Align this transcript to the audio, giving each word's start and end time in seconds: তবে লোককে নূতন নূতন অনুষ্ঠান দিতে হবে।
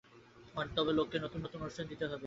তবে 0.75 0.91
লোককে 0.97 1.17
নূতন 1.19 1.39
নূতন 1.43 1.59
অনুষ্ঠান 1.61 1.85
দিতে 1.87 2.03
হবে। 2.05 2.17